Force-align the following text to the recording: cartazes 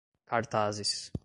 cartazes 0.27 1.11